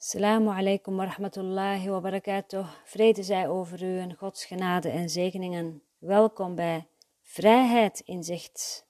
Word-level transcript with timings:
Assalamu 0.00 0.50
alaikum 0.50 0.96
wa 0.96 1.06
rahmatullahi 1.06 1.90
wa 1.90 2.00
barakatuh. 2.00 2.66
Vrede 2.84 3.22
zij 3.22 3.48
over 3.48 3.82
u 3.82 3.98
en 3.98 4.14
Gods 4.14 4.44
genade 4.44 4.88
en 4.88 5.10
zegeningen. 5.10 5.82
Welkom 5.98 6.54
bij 6.54 6.86
Vrijheid 7.22 8.00
in 8.00 8.24
Zicht. 8.24 8.86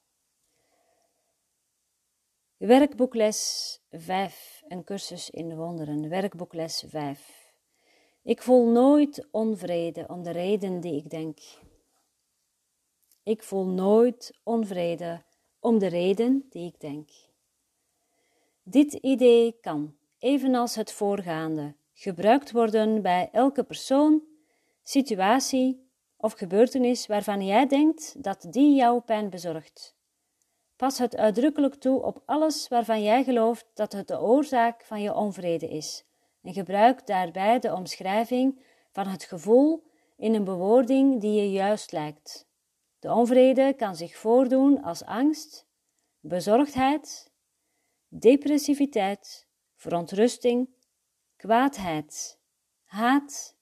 Werkboekles 2.57 3.81
5, 3.91 4.63
een 4.69 4.85
cursus 4.85 5.31
in 5.31 5.57
wonderen. 5.57 6.09
Werkboekles 6.09 6.85
5. 6.89 7.53
Ik 8.23 8.43
voel 8.43 8.71
nooit 8.71 9.29
onvrede 9.31 10.05
om 10.09 10.23
de 10.23 10.31
reden 10.31 10.81
die 10.81 10.97
ik 10.97 11.11
denk. 11.11 11.39
Ik 13.23 13.43
voel 13.43 13.67
nooit 13.67 14.39
onvrede 14.43 15.23
om 15.61 15.79
de 15.79 15.87
reden 15.87 16.47
die 16.51 16.67
ik 16.67 16.81
denk. 16.81 17.11
Dit 18.63 18.93
idee 18.93 19.59
kan 19.61 19.98
evenals 20.19 20.75
het 20.75 20.93
voorgaande, 20.93 21.75
gebruikt 21.93 22.53
worden 22.53 23.03
bij 23.03 23.29
elke 23.33 23.65
persoon, 23.65 24.23
situatie 24.83 25.91
of 26.17 26.33
gebeurtenis 26.33 27.07
waarvan 27.07 27.47
jij 27.47 27.67
denkt 27.67 28.23
dat 28.23 28.47
die 28.51 28.75
jouw 28.75 29.01
pijn 29.01 29.31
bezorgt. 29.31 29.97
Pas 30.77 30.99
het 30.99 31.17
uitdrukkelijk 31.17 31.75
toe 31.75 32.03
op 32.03 32.23
alles 32.27 32.69
waarvan 32.69 33.03
jij 33.03 33.25
gelooft 33.25 33.67
dat 33.75 33.93
het 33.93 34.09
de 34.09 34.21
oorzaak 34.21 34.85
van 34.85 35.03
je 35.03 35.15
onvrede 35.15 35.69
is 35.69 36.05
en 36.43 36.53
gebruik 36.53 37.07
daarbij 37.07 37.59
de 37.59 37.75
omschrijving 37.75 38.63
van 38.93 39.07
het 39.07 39.25
gevoel 39.25 39.83
in 40.17 40.35
een 40.35 40.45
bewoording 40.45 41.21
die 41.21 41.41
je 41.41 41.51
juist 41.51 41.93
lijkt. 41.93 42.47
De 42.99 43.13
onvrede 43.13 43.75
kan 43.77 43.97
zich 43.97 44.17
voordoen 44.17 44.83
als 44.83 45.05
angst, 45.05 45.67
bezorgdheid, 46.21 47.33
depressiviteit, 48.09 49.48
verontrusting, 49.79 50.69
kwaadheid, 51.37 52.39
haat, 52.85 53.57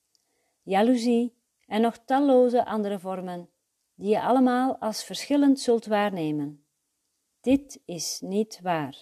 jaloezie 0.62 1.34
en 1.66 1.80
nog 1.80 1.98
talloze 2.04 2.64
andere 2.64 2.98
vormen, 2.98 3.48
die 3.94 4.08
je 4.08 4.20
allemaal 4.20 4.78
als 4.78 5.04
verschillend 5.04 5.60
zult 5.60 5.86
waarnemen. 5.86 6.64
Dit 7.40 7.80
is 7.84 8.20
niet 8.20 8.60
waar. 8.62 8.96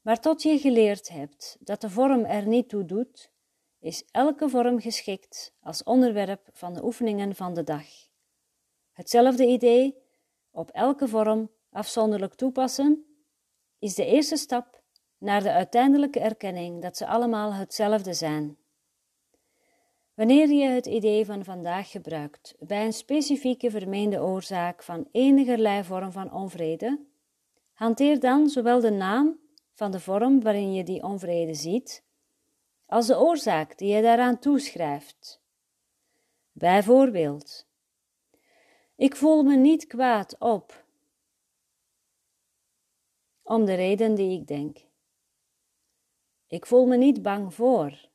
Maar 0.00 0.20
tot 0.20 0.42
je 0.42 0.58
geleerd 0.58 1.08
hebt 1.08 1.56
dat 1.60 1.80
de 1.80 1.90
vorm 1.90 2.24
er 2.24 2.46
niet 2.46 2.68
toe 2.68 2.84
doet, 2.84 3.30
is 3.78 4.04
elke 4.10 4.48
vorm 4.48 4.80
geschikt 4.80 5.54
als 5.60 5.82
onderwerp 5.82 6.48
van 6.52 6.74
de 6.74 6.84
oefeningen 6.84 7.34
van 7.34 7.54
de 7.54 7.64
dag. 7.64 7.86
Hetzelfde 8.92 9.46
idee, 9.46 9.96
op 10.50 10.70
elke 10.70 11.08
vorm 11.08 11.50
afzonderlijk 11.70 12.34
toepassen, 12.34 13.04
is 13.78 13.94
de 13.94 14.04
eerste 14.04 14.36
stap 14.36 14.79
naar 15.20 15.42
de 15.42 15.52
uiteindelijke 15.52 16.20
erkenning 16.20 16.82
dat 16.82 16.96
ze 16.96 17.06
allemaal 17.06 17.52
hetzelfde 17.52 18.14
zijn. 18.14 18.56
Wanneer 20.14 20.48
je 20.48 20.68
het 20.68 20.86
idee 20.86 21.24
van 21.24 21.44
vandaag 21.44 21.90
gebruikt 21.90 22.54
bij 22.58 22.84
een 22.84 22.92
specifieke 22.92 23.70
vermeende 23.70 24.20
oorzaak 24.20 24.82
van 24.82 25.08
enigerlei 25.12 25.84
vorm 25.84 26.12
van 26.12 26.32
onvrede, 26.32 27.00
hanteer 27.72 28.20
dan 28.20 28.48
zowel 28.48 28.80
de 28.80 28.90
naam 28.90 29.38
van 29.74 29.90
de 29.90 30.00
vorm 30.00 30.42
waarin 30.42 30.72
je 30.72 30.84
die 30.84 31.02
onvrede 31.02 31.54
ziet, 31.54 32.04
als 32.86 33.06
de 33.06 33.18
oorzaak 33.18 33.78
die 33.78 33.94
je 33.94 34.02
daaraan 34.02 34.38
toeschrijft. 34.38 35.40
Bijvoorbeeld, 36.52 37.66
ik 38.96 39.16
voel 39.16 39.42
me 39.42 39.56
niet 39.56 39.86
kwaad 39.86 40.36
op, 40.38 40.84
om 43.42 43.64
de 43.64 43.74
reden 43.74 44.14
die 44.14 44.40
ik 44.40 44.46
denk. 44.46 44.88
Ik 46.50 46.66
voel 46.66 46.86
me 46.86 46.96
niet 46.96 47.22
bang 47.22 47.54
voor, 47.54 48.08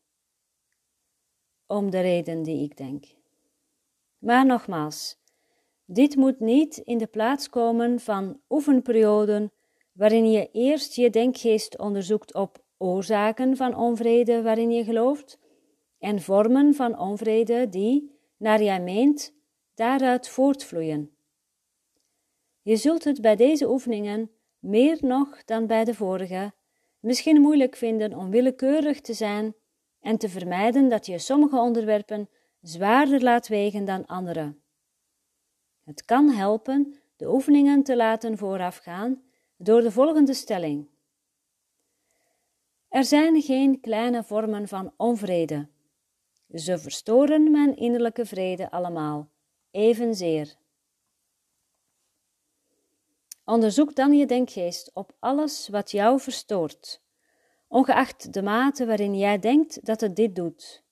om 1.67 1.89
de 1.89 1.99
reden 1.99 2.43
die 2.43 2.63
ik 2.63 2.77
denk. 2.77 3.05
Maar 4.17 4.45
nogmaals, 4.45 5.17
dit 5.85 6.15
moet 6.15 6.39
niet 6.39 6.77
in 6.77 6.97
de 6.97 7.07
plaats 7.07 7.49
komen 7.49 7.99
van 7.99 8.41
oefenperioden 8.49 9.51
waarin 9.91 10.31
je 10.31 10.49
eerst 10.51 10.95
je 10.95 11.09
denkgeest 11.09 11.77
onderzoekt 11.77 12.33
op 12.33 12.63
oorzaken 12.77 13.57
van 13.57 13.75
onvrede 13.75 14.41
waarin 14.41 14.71
je 14.71 14.83
gelooft 14.83 15.39
en 15.99 16.21
vormen 16.21 16.73
van 16.73 16.99
onvrede 16.99 17.69
die, 17.69 18.19
naar 18.37 18.63
jij 18.63 18.81
meent, 18.81 19.33
daaruit 19.73 20.29
voortvloeien. 20.29 21.15
Je 22.61 22.75
zult 22.75 23.03
het 23.03 23.21
bij 23.21 23.35
deze 23.35 23.69
oefeningen 23.69 24.31
meer 24.59 24.97
nog 25.01 25.43
dan 25.43 25.67
bij 25.67 25.83
de 25.83 25.93
vorige 25.93 26.53
misschien 27.05 27.41
moeilijk 27.41 27.75
vinden 27.75 28.13
om 28.13 28.29
willekeurig 28.29 29.01
te 29.01 29.13
zijn 29.13 29.55
en 29.99 30.17
te 30.17 30.29
vermijden 30.29 30.89
dat 30.89 31.05
je 31.05 31.19
sommige 31.19 31.57
onderwerpen 31.57 32.29
zwaarder 32.61 33.23
laat 33.23 33.47
wegen 33.47 33.85
dan 33.85 34.05
andere. 34.05 34.55
Het 35.83 36.05
kan 36.05 36.29
helpen 36.29 36.95
de 37.15 37.33
oefeningen 37.33 37.83
te 37.83 37.95
laten 37.95 38.37
voorafgaan 38.37 39.23
door 39.57 39.81
de 39.81 39.91
volgende 39.91 40.33
stelling. 40.33 40.87
Er 42.89 43.03
zijn 43.03 43.41
geen 43.41 43.79
kleine 43.79 44.23
vormen 44.23 44.67
van 44.67 44.93
onvrede. 44.97 45.67
Ze 46.53 46.77
verstoren 46.77 47.51
mijn 47.51 47.75
innerlijke 47.75 48.25
vrede 48.25 48.71
allemaal, 48.71 49.29
evenzeer. 49.71 50.55
Onderzoek 53.45 53.95
dan 53.95 54.13
je 54.13 54.25
denkgeest 54.25 54.91
op 54.93 55.15
alles 55.19 55.67
wat 55.67 55.91
jou 55.91 56.19
verstoort, 56.19 57.01
ongeacht 57.67 58.33
de 58.33 58.41
mate 58.41 58.85
waarin 58.85 59.17
jij 59.17 59.39
denkt 59.39 59.85
dat 59.85 60.01
het 60.01 60.15
dit 60.15 60.35
doet. 60.35 60.83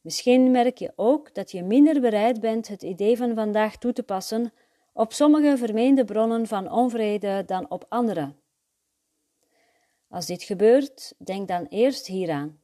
Misschien 0.00 0.50
merk 0.50 0.78
je 0.78 0.92
ook 0.96 1.34
dat 1.34 1.50
je 1.50 1.62
minder 1.62 2.00
bereid 2.00 2.40
bent 2.40 2.68
het 2.68 2.82
idee 2.82 3.16
van 3.16 3.34
vandaag 3.34 3.76
toe 3.76 3.92
te 3.92 4.02
passen 4.02 4.52
op 4.92 5.12
sommige 5.12 5.56
vermeende 5.56 6.04
bronnen 6.04 6.46
van 6.46 6.72
onvrede 6.72 7.42
dan 7.46 7.70
op 7.70 7.84
andere. 7.88 8.34
Als 10.08 10.26
dit 10.26 10.42
gebeurt, 10.42 11.14
denk 11.18 11.48
dan 11.48 11.66
eerst 11.66 12.06
hieraan. 12.06 12.60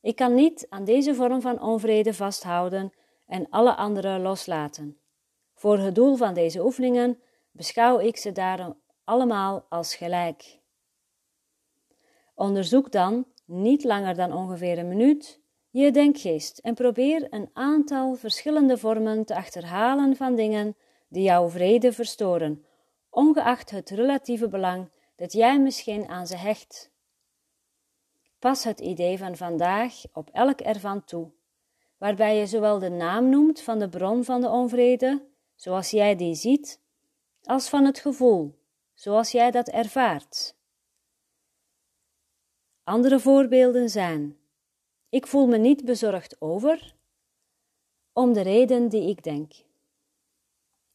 Ik 0.00 0.16
kan 0.16 0.34
niet 0.34 0.66
aan 0.68 0.84
deze 0.84 1.14
vorm 1.14 1.40
van 1.40 1.62
onvrede 1.62 2.14
vasthouden 2.14 2.92
en 3.26 3.46
alle 3.50 3.74
andere 3.74 4.18
loslaten. 4.18 4.98
Voor 5.64 5.78
het 5.78 5.94
doel 5.94 6.16
van 6.16 6.34
deze 6.34 6.64
oefeningen 6.64 7.20
beschouw 7.50 7.98
ik 7.98 8.16
ze 8.16 8.32
daarom 8.32 8.80
allemaal 9.04 9.66
als 9.68 9.94
gelijk. 9.94 10.58
Onderzoek 12.34 12.92
dan, 12.92 13.26
niet 13.44 13.84
langer 13.84 14.14
dan 14.14 14.32
ongeveer 14.32 14.78
een 14.78 14.88
minuut, 14.88 15.40
je 15.70 15.90
denkgeest 15.90 16.58
en 16.58 16.74
probeer 16.74 17.26
een 17.30 17.50
aantal 17.52 18.14
verschillende 18.14 18.78
vormen 18.78 19.24
te 19.24 19.36
achterhalen 19.36 20.16
van 20.16 20.34
dingen 20.34 20.76
die 21.08 21.22
jouw 21.22 21.48
vrede 21.48 21.92
verstoren, 21.92 22.64
ongeacht 23.10 23.70
het 23.70 23.90
relatieve 23.90 24.48
belang 24.48 24.90
dat 25.16 25.32
jij 25.32 25.60
misschien 25.60 26.08
aan 26.08 26.26
ze 26.26 26.36
hecht. 26.36 26.90
Pas 28.38 28.64
het 28.64 28.80
idee 28.80 29.18
van 29.18 29.36
vandaag 29.36 29.94
op 30.12 30.30
elk 30.32 30.60
ervan 30.60 31.04
toe, 31.04 31.30
waarbij 31.98 32.36
je 32.36 32.46
zowel 32.46 32.78
de 32.78 32.90
naam 32.90 33.28
noemt 33.28 33.60
van 33.60 33.78
de 33.78 33.88
bron 33.88 34.24
van 34.24 34.40
de 34.40 34.48
onvrede 34.48 35.32
zoals 35.54 35.90
jij 35.90 36.16
die 36.16 36.34
ziet, 36.34 36.80
als 37.42 37.68
van 37.68 37.84
het 37.84 37.98
gevoel, 37.98 38.58
zoals 38.94 39.30
jij 39.30 39.50
dat 39.50 39.68
ervaart. 39.68 40.56
Andere 42.84 43.20
voorbeelden 43.20 43.90
zijn: 43.90 44.38
ik 45.08 45.26
voel 45.26 45.46
me 45.46 45.56
niet 45.56 45.84
bezorgd 45.84 46.40
over, 46.40 46.94
om 48.12 48.32
de 48.32 48.40
reden 48.40 48.88
die 48.88 49.08
ik 49.08 49.22
denk. 49.22 49.52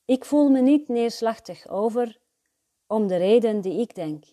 Ik 0.06 0.26
voel 0.26 0.50
me 0.50 0.62
niet 0.62 0.88
neerslachtig 0.88 1.68
over, 1.68 2.20
om 2.88 3.08
de 3.08 3.16
reden 3.16 3.62
die 3.62 3.82
ik 3.82 3.96
denk. 3.96 4.26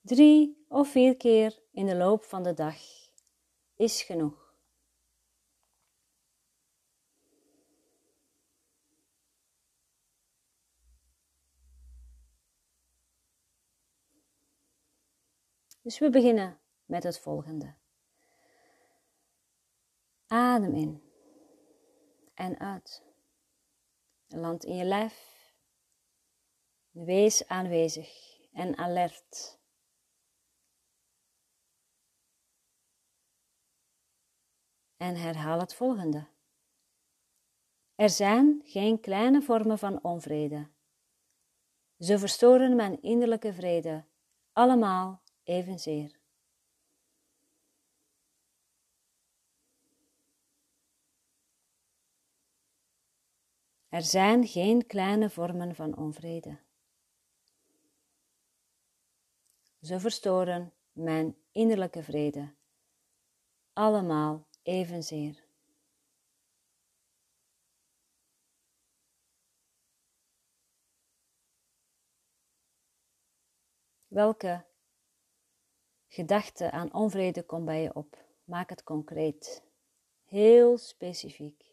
Drie 0.00 0.64
of 0.68 0.88
vier 0.88 1.16
keer 1.16 1.58
in 1.72 1.86
de 1.86 1.96
loop 1.96 2.24
van 2.24 2.42
de 2.42 2.54
dag 2.54 2.76
is 3.76 4.02
genoeg. 4.02 4.43
Dus 15.84 15.98
we 15.98 16.10
beginnen 16.10 16.60
met 16.84 17.02
het 17.02 17.18
volgende. 17.18 17.74
Adem 20.26 20.74
in 20.74 21.02
en 22.34 22.58
uit. 22.58 23.02
Land 24.26 24.64
in 24.64 24.76
je 24.76 24.84
lijf. 24.84 25.52
Wees 26.90 27.46
aanwezig 27.46 28.38
en 28.52 28.76
alert. 28.76 29.58
En 34.96 35.16
herhaal 35.16 35.60
het 35.60 35.74
volgende. 35.74 36.26
Er 37.94 38.10
zijn 38.10 38.60
geen 38.64 39.00
kleine 39.00 39.42
vormen 39.42 39.78
van 39.78 40.02
onvrede. 40.02 40.70
Ze 41.98 42.18
verstoren 42.18 42.76
mijn 42.76 43.02
innerlijke 43.02 43.52
vrede, 43.52 44.04
allemaal 44.52 45.22
evenzeer. 45.44 46.22
Er 53.88 54.02
zijn 54.02 54.46
geen 54.46 54.86
kleine 54.86 55.30
vormen 55.30 55.74
van 55.74 55.96
onvrede. 55.96 56.58
Ze 59.80 60.00
verstoren 60.00 60.72
mijn 60.92 61.36
innerlijke 61.52 62.02
vrede, 62.02 62.54
allemaal 63.72 64.46
evenzeer. 64.62 65.44
Welke 74.08 74.64
gedachte 76.14 76.70
aan 76.70 76.92
onvrede 76.92 77.42
komt 77.42 77.64
bij 77.64 77.82
je 77.82 77.94
op? 77.94 78.24
Maak 78.44 78.70
het 78.70 78.82
concreet, 78.82 79.62
heel 80.24 80.78
specifiek. 80.78 81.72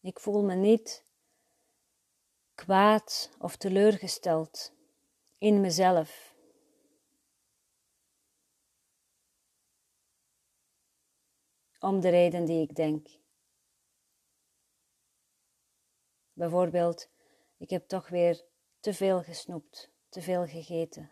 Ik 0.00 0.20
voel 0.20 0.42
me 0.42 0.54
niet 0.54 1.04
kwaad 2.54 3.30
of 3.38 3.56
teleurgesteld 3.56 4.72
in 5.38 5.60
mezelf. 5.60 6.27
Om 11.80 12.00
de 12.00 12.08
reden 12.08 12.44
die 12.44 12.62
ik 12.62 12.74
denk. 12.74 13.08
Bijvoorbeeld, 16.32 17.10
ik 17.56 17.70
heb 17.70 17.88
toch 17.88 18.08
weer 18.08 18.44
te 18.80 18.94
veel 18.94 19.22
gesnoept, 19.22 19.90
te 20.08 20.22
veel 20.22 20.46
gegeten, 20.46 21.10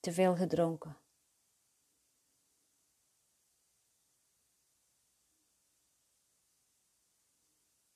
te 0.00 0.12
veel 0.12 0.36
gedronken. 0.36 0.96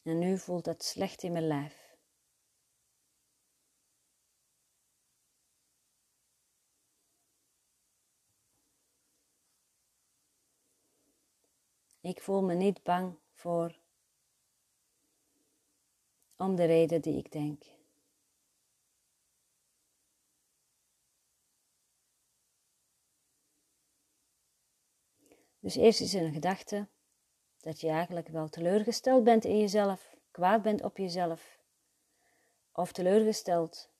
En 0.02 0.18
nu 0.18 0.38
voelt 0.38 0.66
het 0.66 0.84
slecht 0.84 1.22
in 1.22 1.32
mijn 1.32 1.46
lijf. 1.46 1.89
Ik 12.00 12.20
voel 12.20 12.42
me 12.42 12.54
niet 12.54 12.82
bang 12.82 13.18
voor 13.32 13.78
om 16.36 16.56
de 16.56 16.64
reden 16.64 17.00
die 17.00 17.18
ik 17.18 17.32
denk. 17.32 17.64
Dus 25.58 25.76
eerst 25.76 26.00
is 26.00 26.14
er 26.14 26.22
een 26.22 26.32
gedachte 26.32 26.88
dat 27.60 27.80
je 27.80 27.88
eigenlijk 27.88 28.28
wel 28.28 28.48
teleurgesteld 28.48 29.24
bent 29.24 29.44
in 29.44 29.58
jezelf, 29.58 30.16
kwaad 30.30 30.62
bent 30.62 30.82
op 30.82 30.96
jezelf, 30.96 31.58
of 32.72 32.92
teleurgesteld 32.92 33.90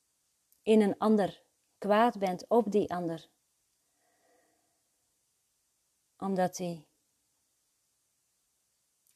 in 0.61 0.81
een 0.81 0.97
ander, 0.97 1.43
kwaad 1.77 2.19
bent 2.19 2.45
op 2.47 2.71
die 2.71 2.93
ander, 2.93 3.29
omdat 6.17 6.57
hij 6.57 6.85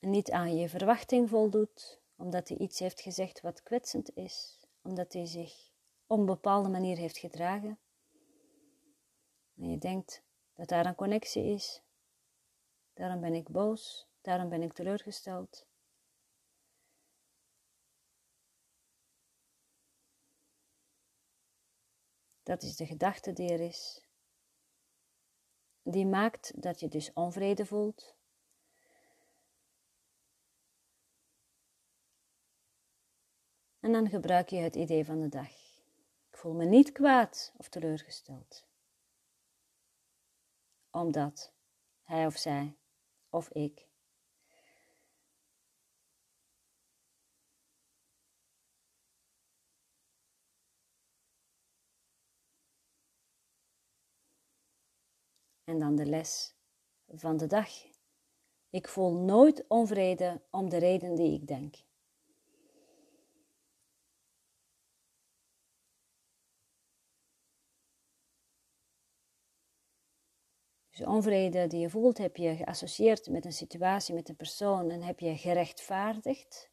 niet 0.05 0.31
aan 0.31 0.55
je 0.55 0.69
verwachting 0.69 1.29
voldoet, 1.29 2.01
omdat 2.15 2.49
hij 2.49 2.57
iets 2.57 2.79
heeft 2.79 3.01
gezegd 3.01 3.41
wat 3.41 3.63
kwetsend 3.63 4.15
is, 4.15 4.59
omdat 4.81 5.13
hij 5.13 5.25
zich 5.25 5.71
op 6.07 6.19
een 6.19 6.25
bepaalde 6.25 6.69
manier 6.69 6.97
heeft 6.97 7.17
gedragen. 7.17 7.79
En 9.55 9.69
je 9.69 9.77
denkt 9.77 10.23
dat 10.53 10.67
daar 10.67 10.85
een 10.85 10.95
connectie 10.95 11.43
is. 11.43 11.81
Daarom 12.93 13.21
ben 13.21 13.33
ik 13.33 13.49
boos. 13.49 14.07
Daarom 14.21 14.49
ben 14.49 14.61
ik 14.61 14.73
teleurgesteld. 14.73 15.67
Dat 22.43 22.63
is 22.63 22.75
de 22.75 22.85
gedachte 22.85 23.33
die 23.33 23.49
er 23.49 23.59
is. 23.59 24.03
Die 25.81 26.05
maakt 26.05 26.61
dat 26.61 26.79
je 26.79 26.87
dus 26.87 27.13
onvrede 27.13 27.65
voelt. 27.65 28.14
En 33.85 33.91
dan 33.91 34.09
gebruik 34.09 34.49
je 34.49 34.57
het 34.57 34.75
idee 34.75 35.05
van 35.05 35.21
de 35.21 35.29
dag. 35.29 35.49
Ik 36.29 36.37
voel 36.37 36.53
me 36.53 36.65
niet 36.65 36.91
kwaad 36.91 37.53
of 37.57 37.69
teleurgesteld. 37.69 38.65
Omdat 40.91 41.53
hij 42.03 42.25
of 42.25 42.37
zij 42.37 42.77
of 43.29 43.49
ik 43.49 43.87
En 55.63 55.79
dan 55.79 55.95
de 55.95 56.05
les 56.05 56.55
van 57.07 57.37
de 57.37 57.47
dag. 57.47 57.69
Ik 58.69 58.87
voel 58.87 59.13
nooit 59.13 59.67
onvrede 59.67 60.41
om 60.49 60.69
de 60.69 60.77
reden 60.77 61.15
die 61.15 61.33
ik 61.33 61.47
denk. 61.47 61.75
Dus 70.95 71.05
onvrede 71.05 71.67
die 71.67 71.79
je 71.79 71.89
voelt, 71.89 72.17
heb 72.17 72.35
je 72.35 72.55
geassocieerd 72.55 73.29
met 73.29 73.45
een 73.45 73.53
situatie, 73.53 74.13
met 74.13 74.29
een 74.29 74.35
persoon 74.35 74.89
en 74.89 75.01
heb 75.01 75.19
je 75.19 75.37
gerechtvaardigd. 75.37 76.69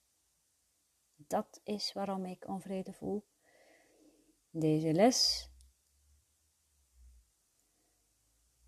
Dat 1.17 1.61
is 1.65 1.93
waarom 1.93 2.25
ik 2.25 2.49
onvrede 2.49 2.93
voel. 2.93 3.25
Deze 4.51 4.93
les 4.93 5.51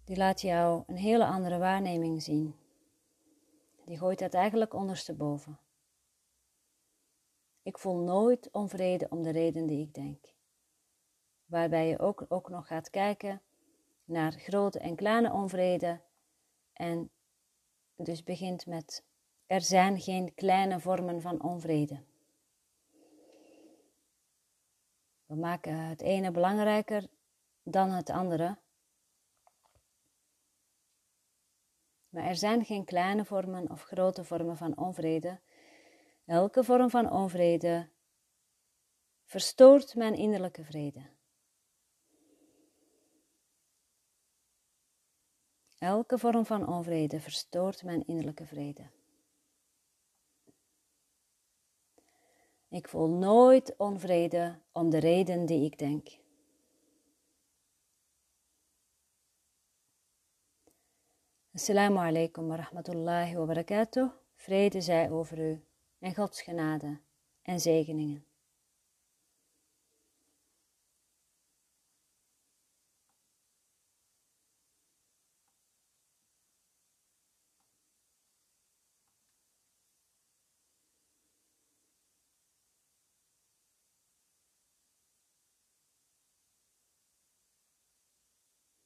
die 0.05 0.17
laat 0.17 0.41
jou 0.41 0.83
een 0.87 0.97
hele 0.97 1.27
andere 1.27 1.59
waarneming 1.59 2.23
zien. 2.23 2.55
Die 3.85 3.99
gooit 3.99 4.21
het 4.21 4.35
eigenlijk 4.35 4.75
ondersteboven. 4.75 5.59
Ik 7.63 7.79
voel 7.79 7.97
nooit 7.97 8.51
onvrede 8.51 9.07
om 9.09 9.23
de 9.23 9.31
reden 9.31 9.67
die 9.67 9.81
ik 9.81 9.95
denk. 9.95 10.35
Waarbij 11.45 11.89
je 11.89 11.99
ook, 11.99 12.25
ook 12.29 12.49
nog 12.49 12.67
gaat 12.67 12.91
kijken 12.91 13.43
naar 14.05 14.33
grote 14.33 14.79
en 14.79 14.97
kleine 14.97 15.33
onvrede 15.33 16.01
en 16.73 17.11
dus 17.97 18.23
begint 18.23 18.67
met 18.67 19.05
er 19.47 19.61
zijn 19.61 20.01
geen 20.01 20.35
kleine 20.35 20.81
vormen 20.81 21.21
van 21.21 21.43
onvrede. 21.43 22.05
We 25.27 25.35
maken 25.35 25.77
het 25.77 26.01
ene 26.01 26.31
belangrijker 26.31 27.07
dan 27.63 27.91
het 27.91 28.11
andere 28.11 28.59
Maar 32.15 32.25
er 32.25 32.37
zijn 32.37 32.65
geen 32.65 32.85
kleine 32.85 33.25
vormen 33.25 33.71
of 33.71 33.83
grote 33.83 34.25
vormen 34.25 34.57
van 34.57 34.79
onvrede. 34.79 35.41
Elke 36.27 36.65
vorm 36.65 36.91
van 36.91 37.11
onvrede 37.11 37.89
verstoort 39.25 39.95
mijn 39.95 40.15
innerlijke 40.15 40.65
vrede. 40.65 41.14
Elke 45.85 46.19
vorm 46.19 46.47
van 46.47 46.69
onvrede 46.69 47.21
verstoort 47.21 47.83
mijn 47.83 48.07
innerlijke 48.07 48.47
vrede. 48.47 48.91
Ik 52.69 52.89
voel 52.89 53.09
nooit 53.09 53.77
onvrede 53.77 54.61
om 54.73 54.91
de 54.91 54.99
reden 54.99 55.47
die 55.47 55.65
ik 55.65 55.79
denk. 55.79 56.09
Assalamu 61.53 61.99
alaikum 61.99 62.49
wa 62.49 62.57
rahmatullahi 62.57 63.37
wa 63.37 63.45
barakatuh. 63.45 64.11
Vrede 64.35 64.81
zij 64.81 65.11
over 65.11 65.39
u 65.39 65.65
en 65.99 66.15
Gods 66.15 66.43
genade 66.43 67.01
en 67.43 67.61
zegeningen. 67.61 68.27